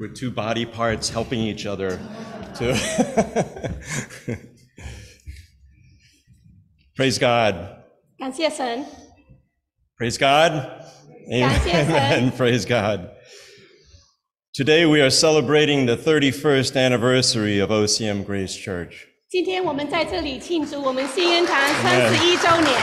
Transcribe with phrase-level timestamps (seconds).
[0.00, 2.00] with two body parts helping each other
[2.56, 2.72] to
[6.96, 7.82] praise God.
[9.96, 10.84] Praise God.
[11.32, 12.32] Amen.
[12.36, 13.10] Praise God.
[14.57, 19.07] Today we are celebrating the 31st anniversary of OCM Grace Church.
[19.27, 22.79] 今天我们在这里庆祝我们新恩堂三十一周年，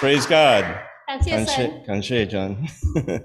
[0.00, 0.64] Praise God.
[1.06, 1.70] 感谢神。
[1.86, 2.66] Kanche, John.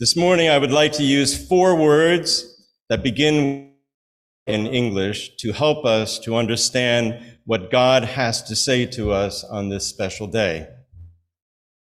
[0.00, 2.42] This morning I would like to use four words
[2.88, 3.74] that begin
[4.46, 7.14] in English to help us to understand
[7.46, 10.66] what God has to say to us on this special day.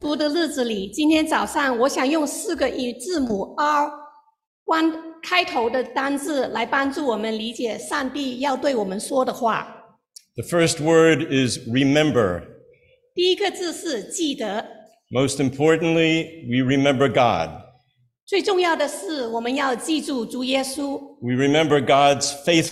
[0.05, 3.91] 读的日子里，今天早上我想用四个以字母 R
[4.63, 9.95] 关开头的单字来帮助我们理解上帝要对我们说的话。
[10.35, 12.43] The first word is remember.
[13.13, 14.65] 第一个字是记得，
[15.11, 17.61] Most importantly, we remember God.
[18.25, 22.71] 最重要的是我们要记住主耶稣， We remember God's faith.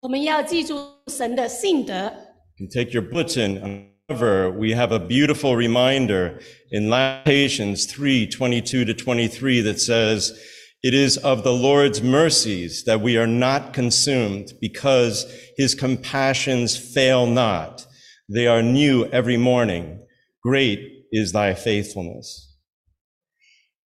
[0.00, 2.10] 我们要记住神的信德。
[2.56, 3.60] You take your bulletin
[4.04, 4.50] on the cover.
[4.50, 10.38] We have a beautiful reminder in Lamentations 3, 22 to 23 that says,
[10.82, 17.26] It is of the Lord's mercies that we are not consumed because his compassions fail
[17.26, 17.86] not.
[18.28, 20.06] They are new every morning.
[20.42, 22.46] Great is thy faithfulness.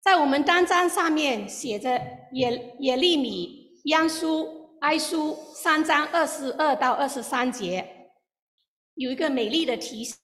[0.03, 1.89] 在我们单张上面写着
[2.33, 7.96] 耶耶利米、央书、哀书三章二十二到二十三节，
[8.97, 10.15] 有一个美丽的提示：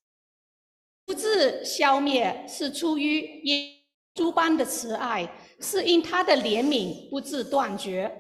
[1.05, 3.67] 不致消灭，是出于耶
[4.16, 8.11] 稣般的慈爱，是因他的怜悯不致断绝。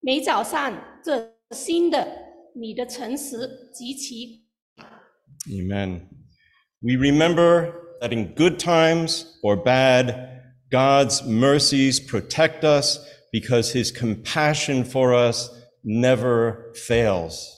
[0.00, 2.08] 每早上这新的，
[2.54, 4.46] 你的诚实极其
[5.48, 6.08] Amen.
[6.80, 12.98] We remember that in good times or bad, God's mercies protect us
[13.30, 15.50] because his compassion for us
[15.82, 17.53] never fails.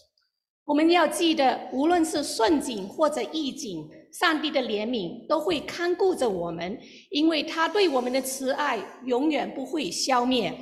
[0.68, 6.78] 我们要记得，无论是顺境或者逆境，上帝的怜悯都会看顾着我们，
[7.10, 10.54] 因为他对我们的慈爱永远不会消灭。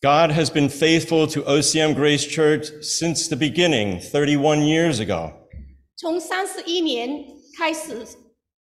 [0.00, 5.32] God has been faithful to OCM Grace Church since the beginning, 31 years ago.
[5.96, 7.26] 从三十一年
[7.58, 8.06] 开始，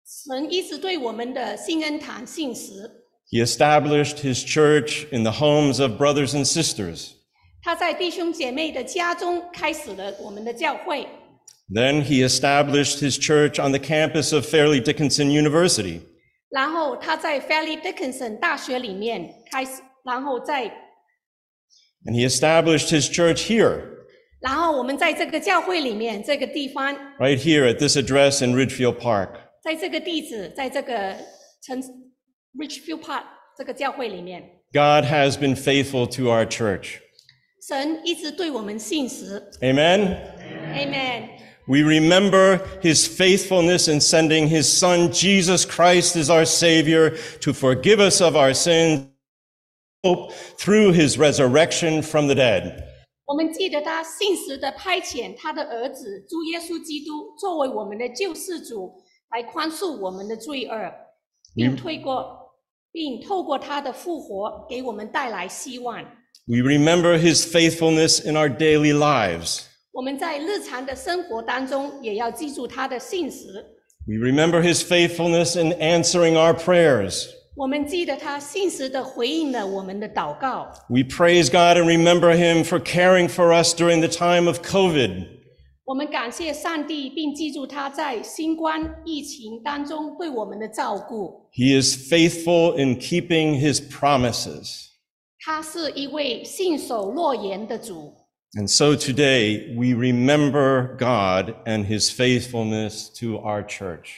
[0.06, 2.88] 神一直对我们的信恩堂信实。
[3.28, 7.17] He established his church in the homes of brothers and sisters.
[7.62, 11.06] 他在弟兄姐妹的家中开始了我们的教会。
[11.68, 16.00] Then he established his church on the campus of Fairleigh Dickinson University.
[16.50, 20.72] 然后他在 Fairleigh Dickinson 大学里面开始，然后在
[22.06, 23.82] he established his church here,
[24.40, 29.30] 然后我们在这个教会里面这个地方，right here at this address in Ridgefield Park.
[29.62, 31.14] 在这个地址，在这个
[31.62, 31.82] 城
[32.56, 33.24] Ridgefield Park
[33.58, 34.42] 这个教会里面
[34.72, 37.00] ，God has been faithful to our church.
[37.67, 39.41] 神一直对我们信实。
[39.61, 40.17] Amen.
[40.73, 41.29] Amen。
[41.65, 48.01] We remember his faithfulness in sending his son Jesus Christ as our savior to forgive
[48.01, 49.07] us of our sins
[50.03, 52.83] hope through his resurrection from the dead.
[53.25, 59.01] 我们记得他信实的派遣他的儿子主耶稣基督作为我们的救世主，
[59.31, 60.93] 来宽恕我们的罪恶，
[61.55, 62.51] 并推过，
[62.91, 66.03] 并透过他的复活给我们带来希望。
[66.47, 69.61] We remember his faithfulness in our daily lives.
[69.91, 73.63] 我们在日常的生活当中也要记住他的信实。
[74.05, 77.27] We remember his faithfulness in answering our prayers.
[77.55, 80.67] 我们记得他信实的回应了我们的祷告。
[80.89, 85.27] We praise God and remember him for caring for us during the time of COVID.
[85.85, 91.49] 我们感谢上帝，并记住他在新冠疫情当中对我们的照顾。
[91.53, 94.86] He is faithful in keeping his promises.
[95.45, 98.13] 他是一位信守诺言的主。
[98.55, 104.09] And so today we remember God and his faithfulness to our church.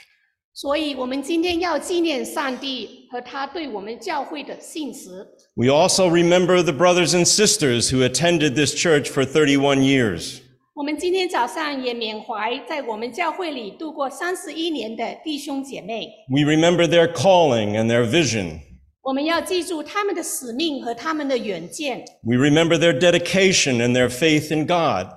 [0.54, 5.26] 所以，我们今天要纪念上帝和他对我们教会的信实。
[5.56, 10.40] We also remember the brothers and sisters who attended this church for 31 years.
[10.74, 16.10] 我们今天早上也缅怀在我们教会里度过三十一年的弟兄姐妹。
[16.30, 18.60] We remember their calling and their vision.
[19.02, 22.04] 我们要记住他们的使命和他们的远见。
[22.24, 25.08] We remember their dedication and their faith in God.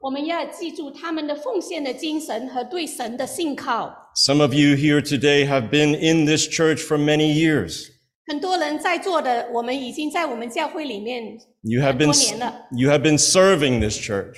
[0.00, 3.94] 我们要记住他们的奉献的精神和对神的信靠。
[4.14, 7.86] Some of you here today have been in this church for many years.
[8.26, 14.36] 很多人在座的，我们已经在我们教会里面 You have 很 been, 多年了， you have been serving this church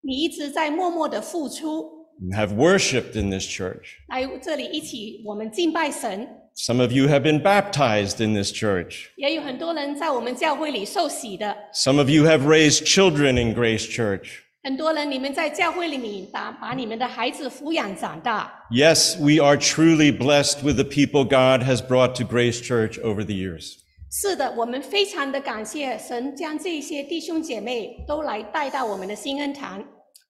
[0.00, 3.96] 你一直在默默的付出， and have worshiped in this church.
[4.08, 6.28] 来这里一起我们敬拜神。
[6.56, 9.06] Some of you have been baptized in this church.
[9.16, 14.40] 也有很多人在我们教会里受洗的， Some of you have raised children in Grace Church.
[14.64, 18.52] 很多人你们在教会里面把把你们的孩子抚养长大。
[18.70, 23.24] Yes, we are truly blessed with the people God has brought to Grace Church over
[23.24, 23.78] the years.
[24.10, 29.82] 是的，我们非常的感谢神将这些弟兄姐妹都来带到我们的新恩堂。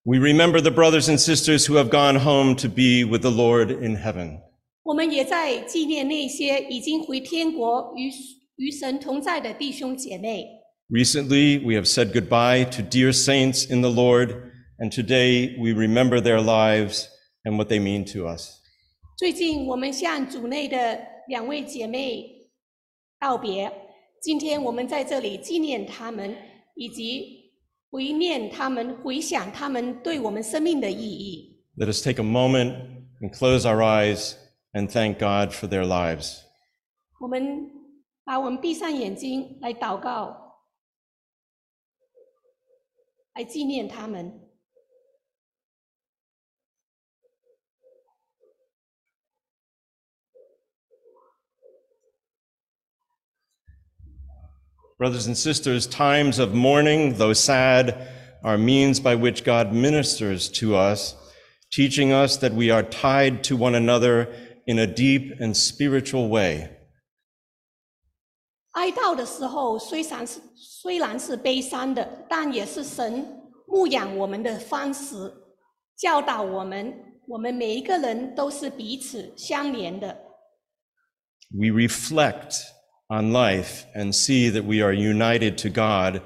[0.04, 3.70] We remember the brothers and sisters who have gone home to be with the Lord
[3.70, 4.38] in heaven.
[4.87, 8.09] 我们也在纪念那些已经回天国与
[8.55, 10.47] 与神同在的弟兄姐妹。
[10.89, 14.29] Recently, we have said goodbye to dear saints in the Lord,
[14.79, 17.09] and today we remember their lives
[17.43, 18.61] and what they mean to us.
[19.17, 20.97] 最近我们向组内的
[21.27, 22.47] 两位姐妹
[23.19, 23.69] 道别，
[24.21, 26.33] 今天我们在这里纪念他们，
[26.75, 27.51] 以及
[27.89, 31.59] 回念他们，回想他们对我们生命的意义。
[31.75, 32.73] Let us take a moment
[33.19, 34.35] and close our eyes
[34.72, 36.42] and thank God for their lives.
[37.20, 37.70] 我们
[38.24, 40.60] 把我们闭上眼睛来祷告，
[43.34, 44.40] 来纪念他们。
[54.98, 57.96] Brothers and sisters, times of mourning, though sad,
[58.44, 61.16] are means by which God ministers to us,
[61.72, 64.28] teaching us that we are tied to one another
[64.66, 66.68] in a deep and spiritual way.
[68.72, 73.26] 哀悼的时候，虽然是虽然是悲伤的，但也是神
[73.66, 75.32] 牧养我们的方式，
[75.96, 76.94] 教导我们，
[77.28, 80.16] 我们每一个人都是彼此相连的。
[81.50, 82.62] We reflect
[83.08, 86.22] on life and see that we are united to God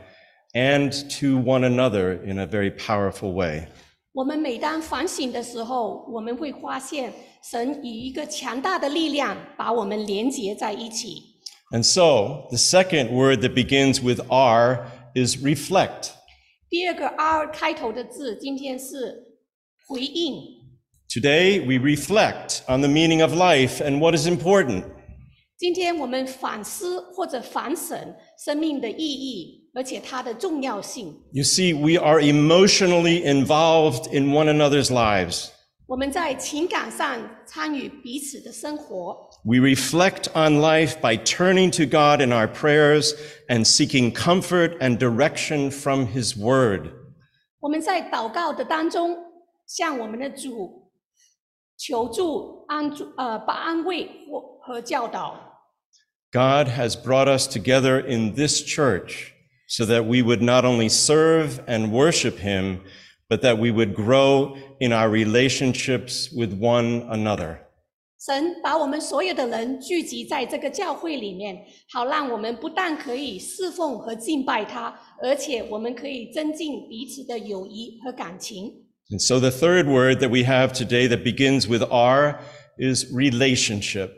[0.55, 3.67] and to one another in a very powerful way.
[4.13, 7.13] 我们每当反省的时候，我们会发现
[7.43, 11.23] 神以一个强大的力量把我们连结在一起。
[11.73, 16.11] And so, the second word that begins with R is reflect.
[16.69, 19.25] 第二个 R 开头的字，今天是
[19.89, 20.35] 回应。
[21.09, 24.85] Today, we reflect on the meaning of life and what is important.
[25.57, 27.97] 今天我们反思或者反省
[28.45, 31.17] 生命的意义，而且它的重要性。
[31.33, 35.49] You see, we are emotionally involved in one another's lives.
[35.91, 37.17] 我们在情感上
[37.47, 43.13] 参与彼此的生活， We reflect on life by turning to God in our prayers
[43.49, 46.91] and seeking comfort and direction from His Word.
[47.61, 49.17] 我们在祷告的当中
[49.67, 50.91] 向我们的主
[51.77, 55.41] 求助、安助呃，把安慰或和教导。
[56.33, 59.33] God has brought us together in this church
[59.69, 62.81] so that we would not only serve and worship Him,
[63.31, 67.59] but that we would grow in our relationships with one another.
[68.19, 78.87] 神把我们所有的人聚集在这个教会里面，好让我们不但可以侍奉和敬拜他，而且我们可以增进彼此的友谊和感情。
[79.11, 82.41] And so the third word that we have today that begins with R
[82.79, 84.11] is relationship.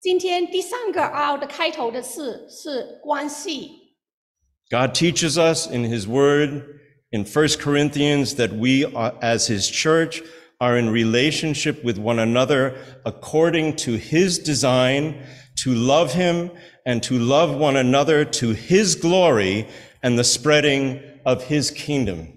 [0.00, 3.96] 今天第三个 R 的开头的字是关系。
[4.70, 6.62] God teaches us in His Word
[7.12, 10.22] in 1 Corinthians that we, are, as His church,
[10.60, 12.74] are in relationship with one another
[13.04, 15.14] according to His design
[15.62, 16.50] to love Him
[16.84, 19.66] and to love one another to His glory
[20.02, 22.34] and the spreading of His kingdom.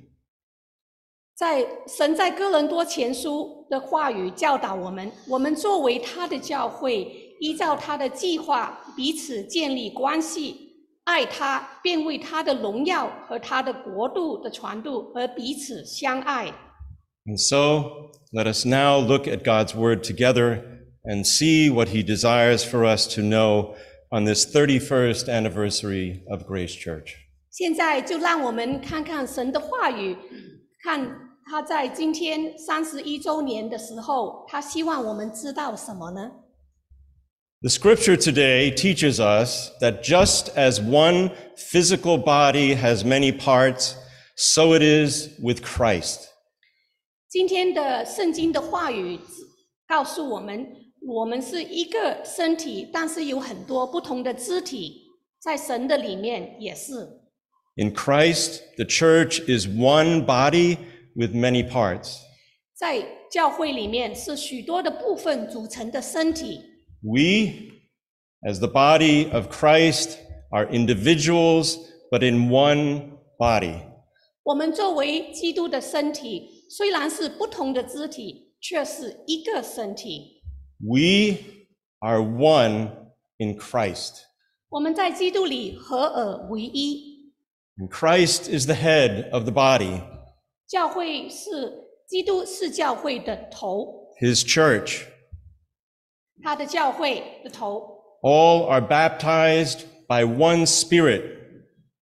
[1.35, 10.64] 在神在哥伦多前书的话语教导我们，我们作为他的教会，依照他的计划彼此建立关系，
[11.06, 16.52] 爱他，便为他的荣耀和他的国度的传度而彼此相爱。
[17.24, 20.62] And so let us now look at God's Word together
[21.04, 23.76] and see what He desires for us to know
[24.10, 27.14] on this 31st anniversary of Grace Church.
[27.50, 30.16] 现在就让我们看看神的话语，
[30.82, 31.08] 看
[31.48, 36.32] 他在今天三十一周年的时候，他希望我们知道什么呢？
[37.63, 43.95] The scripture today teaches us that just as one physical body has many parts,
[44.35, 46.27] so it is with Christ.
[47.29, 49.19] 今天的圣经的话语
[49.87, 50.67] 告诉我们，
[51.07, 55.03] 我们是一个身体，但是有很多不同的肢体，
[55.39, 57.21] 在神的里面也是。
[57.75, 60.77] In Christ, the church is one body
[61.15, 62.17] with many parts.
[62.73, 66.59] 在教会里面是许多的部分组成的身体。
[67.05, 67.71] We,
[68.43, 70.17] As the body of Christ
[70.51, 71.77] are individuals,
[72.11, 73.79] but in one body.
[74.41, 80.41] 我们作为基督的身体，虽然是不同的肢体，却是一个身体。
[80.79, 81.37] We
[81.99, 82.89] are one
[83.37, 84.23] in Christ.
[84.69, 87.31] 我们在基督里合而为一。
[87.77, 90.01] And Christ is the head of the body,
[90.67, 95.03] 教会是基督是教会的头， his church.
[96.43, 97.83] 他的教会的头。
[98.21, 101.23] All are baptized by one Spirit.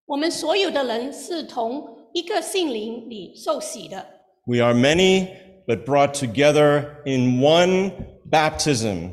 [0.06, 4.04] 我们所有的人是同一个性灵里受洗的。
[4.46, 5.28] We are many,
[5.66, 7.92] but brought together in one
[8.30, 9.12] baptism.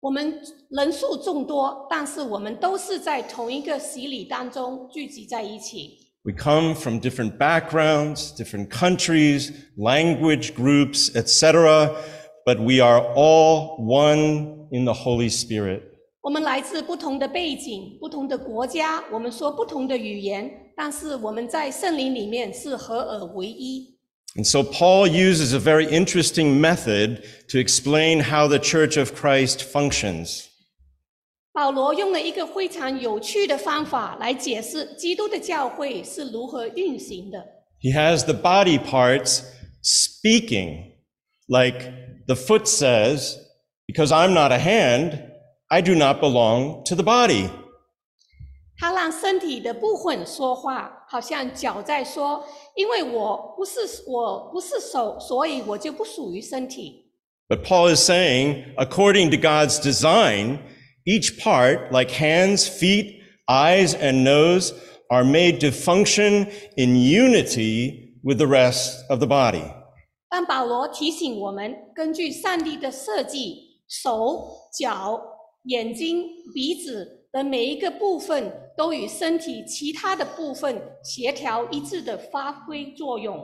[0.00, 0.40] 我们
[0.70, 5.98] 人数众多，但是我们都是在同一个洗礼当中聚集在一起。
[6.22, 11.94] We come from different backgrounds, different countries, language groups, etc.,
[12.48, 15.82] but we are all one in the Holy Spirit.
[16.22, 23.94] 我们来自不同的背景、不同的国家，我们说不同的语言，但是我们在圣灵里面是合而为一。
[24.36, 29.58] And so Paul uses a very interesting method to explain how the Church of Christ
[29.62, 30.46] functions.
[31.52, 37.38] 保罗用了一个非常有趣的方法来解释基督的教会是如何运行的。
[37.80, 39.42] He has the body parts
[39.84, 40.87] speaking,
[41.48, 41.92] like
[42.26, 43.36] the foot says,
[43.86, 45.22] because I'm not a hand,
[45.70, 47.50] I do not belong to the body.
[48.76, 57.12] 他让身体的部分说话，好像脚在说：“因为我不是我不是手，所以我就不属于身体。”
[57.48, 60.58] But Paul is saying, according to God's design,
[61.04, 64.72] each part, like hands, feet, eyes, and nose,
[65.08, 69.70] are made to function in unity with the rest of the body.
[70.29, 75.19] 但保罗提醒我们，根据上帝的设计，手、脚、
[75.63, 83.35] 眼睛、鼻子的每一个部分都与身体其他的部分协调一致的发挥作用。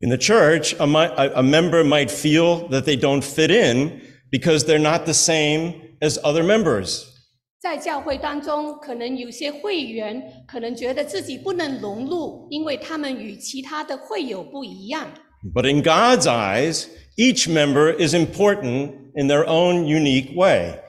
[0.00, 0.86] In the church, a,
[1.34, 6.18] a member might feel that they don't fit in because they're not the same as
[6.20, 7.04] other members.
[7.58, 15.10] 在教会当中，可能有些会员可能觉得自己不能融入，因为他们与其他的会友不一样。
[15.53, 16.87] But in God's eyes,
[17.17, 20.79] each member is important in their own unique way.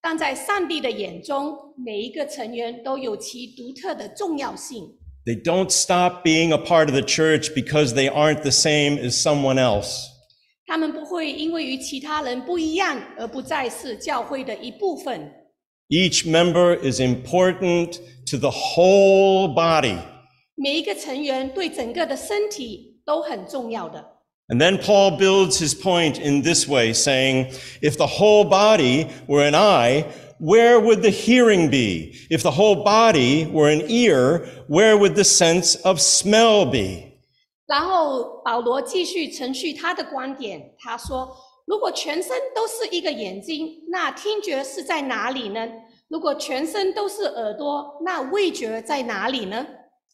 [0.00, 4.84] 但在上帝的眼中，每一个成员都有其独特的重要性。
[5.24, 9.20] They don't stop being a part of the church because they aren't the same as
[9.20, 10.10] someone else.
[10.66, 15.32] 他们不会因为与其他人不一样而不再是教会的一部分。
[15.88, 17.98] Each member is important
[18.30, 19.98] to the whole body.
[20.54, 24.04] 每一个成员对整个的身体 都很重要的。
[24.48, 29.42] And then Paul builds his point in this way, saying, if the whole body were
[29.42, 30.04] an eye,
[30.38, 32.12] where would the hearing be?
[32.28, 37.12] If the whole body were an ear, where would the sense of smell be?
[37.66, 45.66] 然后保罗继续程序他的观点，他说：“如果全身都是一个眼睛，那听觉是在哪里呢？
[46.08, 49.66] 如果全身都是耳朵，那味觉在哪里呢？”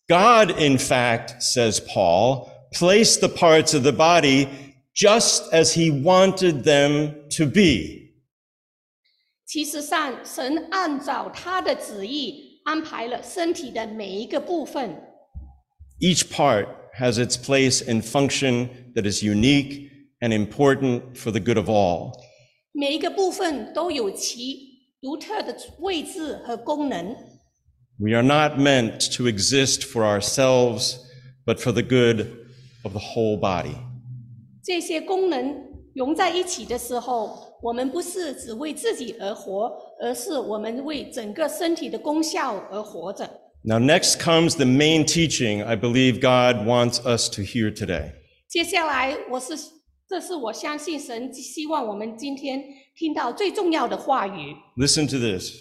[0.06, 4.48] God, in fact, says Paul, placed the parts of the body
[4.94, 8.12] just as he wanted them to be.
[9.46, 14.96] 其实上，神按照他的旨意安排了身体的每一个部分，
[16.00, 16.68] Each part
[16.98, 22.12] has its place and function that is unique and important for the good of all.
[22.72, 27.16] 每一个部分都有其独特的位置和功能。
[27.98, 30.98] We are not meant to exist for ourselves,
[31.44, 32.28] but for the good
[32.84, 33.74] of the whole body.
[34.62, 35.54] 这些功能
[35.94, 43.28] 融在一起的时候，我们不是只为自己而活，而是我们为整个身体的功效而活着。
[43.62, 48.12] Now, next comes the main teaching I believe God wants us to hear today.
[48.48, 49.54] 接下来，我是
[50.08, 52.62] 这是我相信神希望我们今天
[52.96, 54.56] 听到最重要的话语。
[54.76, 55.52] Listen to this.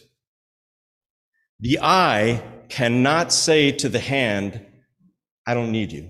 [1.60, 4.62] The eye cannot say to the hand,
[5.44, 6.06] I don't need you.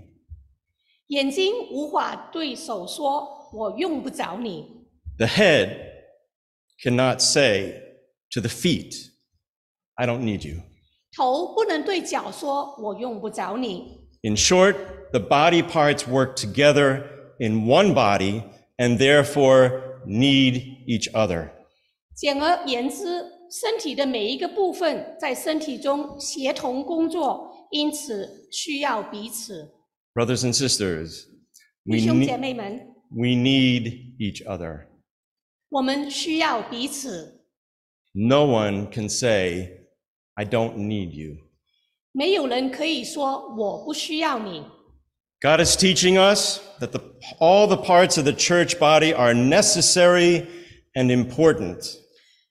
[1.07, 4.65] 眼睛无法对手说：“我用不着你。
[5.17, 5.75] The head
[6.83, 7.81] cannot say
[8.31, 8.95] to the feet,
[9.95, 10.61] I don't need you.
[11.17, 14.07] ”头不能对脚说：“我用不着你。
[14.21, 14.75] In short,
[15.11, 17.03] the body parts work together
[17.39, 18.43] in one body
[18.77, 21.49] and therefore need each other.
[22.15, 29.73] ”简而言之，身体的每一个部分在身体中协同工作，因此需要彼此。
[30.13, 31.25] Brothers and sisters,
[31.85, 34.87] 弟 we 兄姐 need, 妹们， we need each other.
[35.69, 37.39] 我们需要彼此。
[38.13, 39.85] no one can say,
[40.33, 41.37] I don't need you.
[42.11, 44.63] 没有人可以说我不需要你。
[45.41, 46.99] God is teaching us that the,
[47.39, 50.47] all the parts of the church body are necessary
[50.95, 51.97] and important.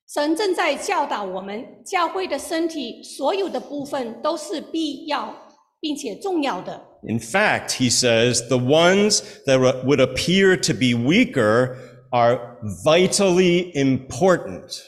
[0.07, 5.35] 神正在教导我们，教会的身体所有的部分都是必要
[5.81, 6.83] 并且重要的。
[7.03, 11.77] In fact, he says, the ones that would appear to be weaker
[12.11, 14.83] are vitally important.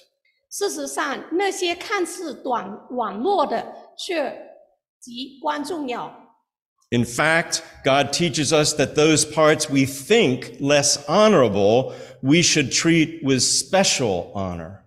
[0.50, 3.64] 事实上，那些看似短软弱的，
[3.96, 4.32] 却
[5.00, 6.12] 极关重要。
[6.90, 13.22] In fact, God teaches us that those parts we think less honorable, we should treat
[13.22, 14.78] with special honor.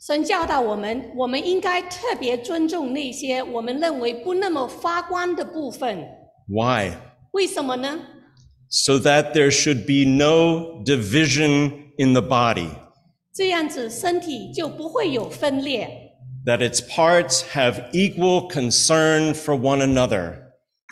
[0.00, 6.04] 神教导我们，我们应该特别尊重那些我们认为不那么发光的部分。
[6.48, 6.92] Why?
[7.32, 8.00] 为什么呢？
[8.68, 12.70] So that there should be no division in the body,
[13.34, 15.88] 这样子身体就不会有分裂，
[16.46, 20.36] that its parts have equal concern for one another.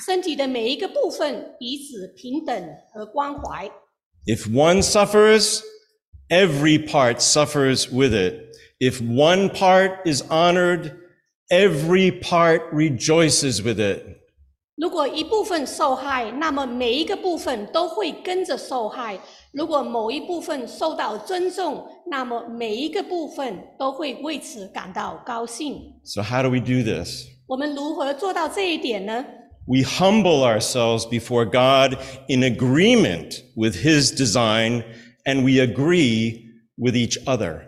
[0.04, 3.70] 身体的每一个部分彼此平等和关怀。
[4.26, 5.60] If one suffers,
[6.28, 8.56] every part suffers with it.
[8.80, 10.92] If one part is honored,
[11.50, 14.02] every part rejoices with it.
[14.75, 19.15] 如果一部分受害，那么每一个部分都会跟着受害；
[19.51, 25.79] 如果某一部分受到尊重，那么每一个部分都会为此感到高兴。
[26.03, 27.27] So how do we do this?
[27.45, 29.23] 我们如何做到这一点呢
[29.67, 34.83] ？We humble ourselves before God in agreement with his design
[35.25, 36.45] and we agree
[36.77, 37.61] with each other.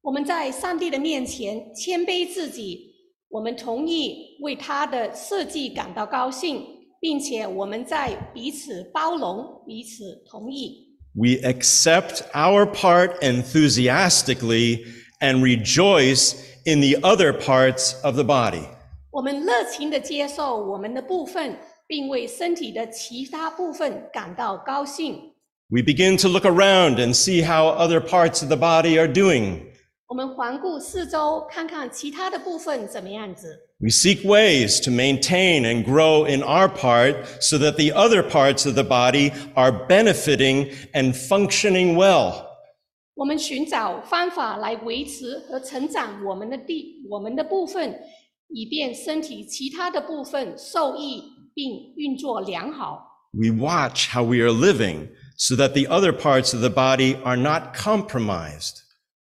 [0.00, 2.94] 我们在上帝的面前谦卑自己，
[3.28, 6.63] 我们同意为他的设计感到高兴，
[6.99, 10.97] 并且我们在彼此包容、彼此同意。
[11.13, 14.85] We accept our part enthusiastically
[15.21, 18.63] and rejoice in the other parts of the body.
[19.11, 25.33] 我们热情地接受我们的部分，并为身体的其他部分感到高兴。
[25.69, 29.68] We begin to look around and see how other parts of the body are doing.
[30.09, 33.59] 我们环顾四周，看看其他的部分怎么样子。
[33.79, 38.65] We seek ways to maintain and grow in our part so that the other parts
[38.65, 42.45] of the body are benefiting and functioning well.
[43.15, 47.99] 我们寻找方法来维持和成长我们的地，我们的部分，
[48.49, 53.11] 以便身体其他的部分受益并运作良好。
[53.33, 57.35] We watch how we are living so that the other parts of the body are
[57.35, 58.83] not compromised.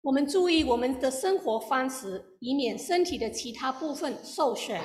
[0.03, 4.79] 我们注意我们的生活方式，以免身体的其他部分受损。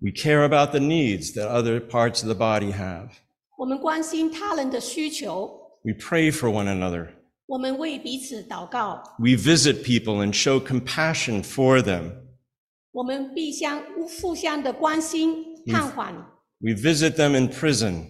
[0.00, 3.10] We care about the needs that other parts of the body have.
[3.58, 5.46] 我们关心他人的需求，
[5.82, 7.08] We pray for one another.
[7.46, 12.12] 我们为彼此祷告， We visit people and show compassion for them.
[12.92, 13.82] 我们必相
[14.22, 16.14] 互相的关心探访。
[16.60, 18.04] We visit them in prison.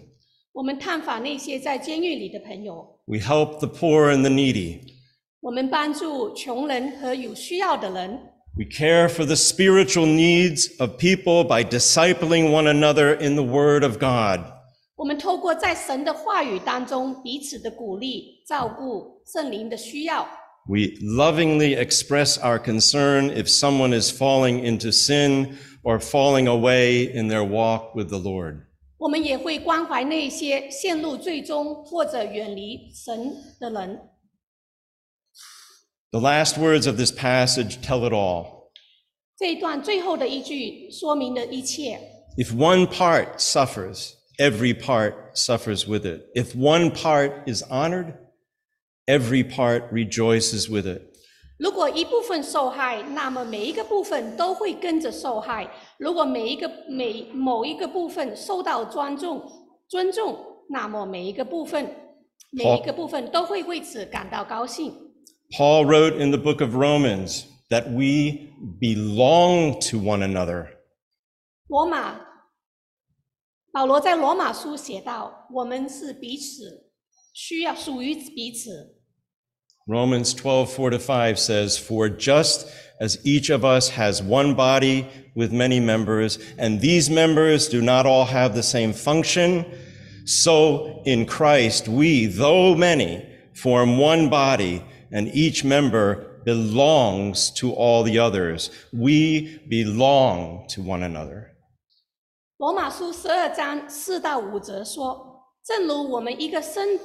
[0.53, 4.81] 我们探访那些在监狱里的朋友， We help the poor and the needy.
[5.45, 8.19] 我们帮助穷人和有需要的人。
[8.55, 13.83] We care for the spiritual needs of people by discipling one another in the Word
[13.83, 14.41] of God.
[14.97, 20.27] 我们透过在神的话语当中彼此的鼓励、照顾圣灵的需要。
[20.67, 27.29] We lovingly express our concern if someone is falling into sin or falling away in
[27.29, 28.65] their walk with the Lord.
[28.99, 33.99] 我们也会关怀那些陷入最终或者远离神的人。
[36.11, 38.71] The last words of this passage tell it all.
[39.37, 41.99] 这一段最后的一句说明了一切。
[42.37, 46.27] If one part suffers, every part suffers with it.
[46.35, 48.13] If one part is honored,
[49.05, 51.01] every part rejoices with it.
[51.57, 55.67] 如果一部分受害，那么每一个部分都会跟着受害；
[55.97, 59.41] 如果每一个每某一个部分受到尊重
[59.87, 60.37] 尊重，
[60.69, 61.85] 那么每一个部分
[62.51, 65.04] 每一个部分都会为此感到高兴。
[65.57, 70.69] Paul wrote in the book of Romans that we belong to one another.
[71.67, 72.19] 罗马，
[73.71, 76.91] 保罗在罗马书写道：“我们是彼此
[77.33, 78.97] 需要，属于彼此。”
[79.87, 82.67] Romans 12, 4 to 5 says, For just
[82.99, 88.05] as each of us has one body with many members, and these members do not
[88.05, 89.65] all have the same function,
[90.25, 94.83] so in Christ we, though many, form one body,
[95.16, 98.70] and each member belongs to all the others.
[98.92, 101.54] We belong to one another.
[102.58, 106.98] 罗马书十二章四到五节说：“正如我们一个身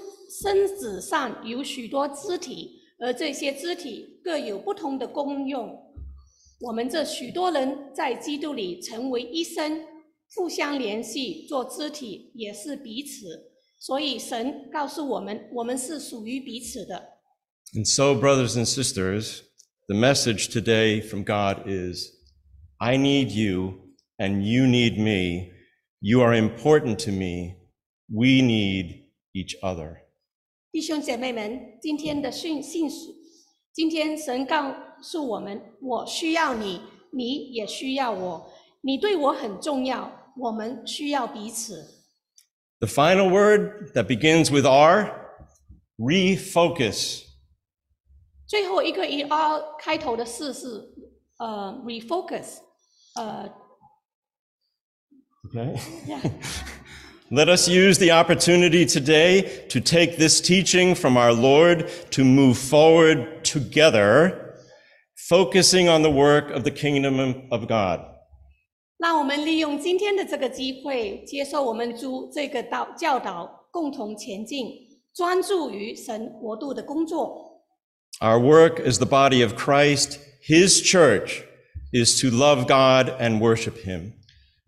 [0.43, 5.77] 身子上有许多肢体，而这些肢体各有不同的功用。
[6.61, 9.85] 我们这许多人在基督里成为一身，
[10.35, 13.51] 互相联系，做肢体也是彼此。
[13.79, 17.10] 所以神告诉我们，我们是属于彼此的。
[17.74, 19.42] And so, brothers and sisters,
[19.88, 22.10] the message today from God is
[22.80, 23.80] I need you
[24.18, 25.52] and you need me.
[26.00, 27.56] You are important to me.
[28.12, 30.02] We need each other.
[30.72, 33.14] 弟兄姐妹们，今天的讯信息，
[33.72, 36.80] 今天神告诉我们：我需要你，
[37.12, 42.04] 你也需要我，你对我很重要，我们需要彼此。
[42.80, 45.12] The final word that begins with R
[45.98, 47.24] refocus.
[48.51, 50.67] 最后一个以 R 开头的四是
[51.37, 52.57] 呃 refocus，
[53.15, 53.49] 呃
[55.45, 55.79] Okay.
[56.05, 56.19] yeah
[57.29, 62.57] Let us use the opportunity today to take this teaching from our Lord to move
[62.57, 64.57] forward together,
[65.29, 68.01] focusing on the work of the kingdom of God.
[68.97, 74.67] 让我们利用今天的这个机会，接受我们主这个导教导，共同前进，
[75.13, 77.50] 专注于神国度的工作。
[78.20, 81.42] Our work as the body of Christ, His church,
[81.92, 84.12] is to love God and worship Him.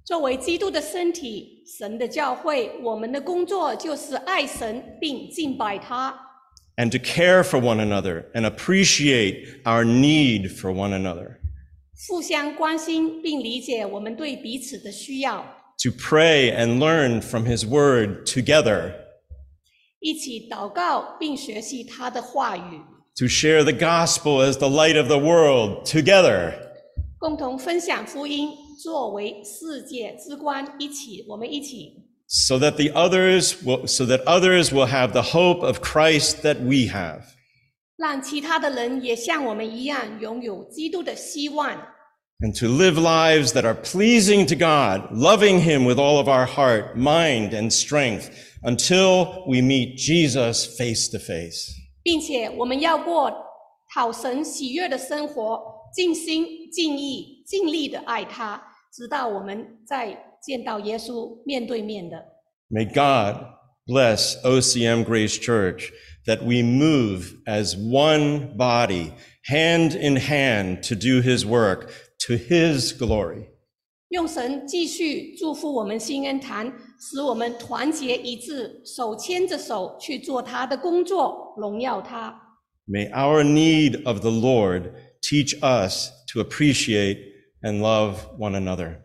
[0.05, 6.19] 作为基督的身体，神的教会，我们的工作就是爱神并敬拜他，
[6.77, 11.37] and to care for one another and appreciate our need for one another,
[12.09, 15.45] 互相关心并理解我们对彼此的需要，
[15.83, 18.95] to pray and learn from His Word together,
[20.01, 22.81] 一起祷告并学习他的话语，
[23.17, 26.55] to share the gospel as the light of the world together,
[27.19, 28.51] 共同分享福音，
[28.83, 36.61] 作为世界之光，一起我们一起， so that the others will, so that others will have the hope of Christ that
[36.61, 37.23] we have.
[37.97, 41.77] 让其他的人也像我们一样拥有基督的希望，
[42.41, 46.47] And to live lives that are pleasing to God, loving Him with all of our
[46.47, 48.31] heart, mind, and strength
[48.63, 51.73] until we meet Jesus face to face.
[52.03, 53.33] 并且我们要过
[53.95, 55.61] 讨神喜悦的生活，
[55.93, 62.25] 尽心尽意尽力的爱他，直到我们再见到耶稣面对面的。
[62.71, 63.45] May God
[63.87, 65.91] bless OCM Grace Church
[66.27, 69.13] that we move as one body,
[69.45, 71.91] hand in hand to do His work
[72.27, 73.49] to His glory.
[74.13, 82.57] 用神继续祝福我们新恩堂，使我们团结一致，手牵着手去做他的工作，荣耀他。
[82.87, 87.19] May our need of the Lord teach us to appreciate
[87.61, 89.03] and love one another.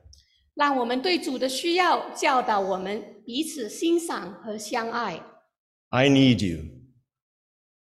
[0.56, 5.22] 让我们对主的需要教导我们彼此欣赏和相爱。
[5.90, 6.64] I need you.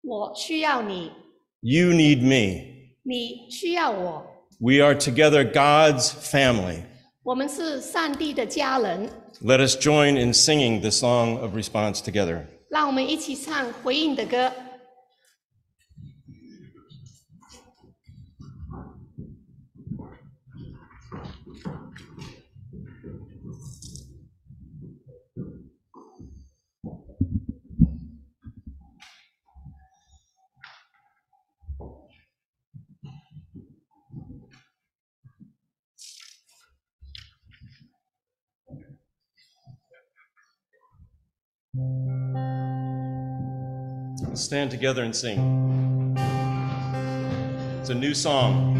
[0.03, 1.13] 我需要你，
[1.61, 2.97] You need me.
[3.05, 4.27] 你需要我。
[4.59, 6.83] We are together God's family.
[7.30, 9.08] 我们是上帝的家人
[9.46, 12.42] ，Let us join in singing the song of response together.
[12.70, 14.52] 让我们一起唱回应的歌。
[44.28, 46.16] Let's stand together and sing.
[47.80, 48.80] It's a new song.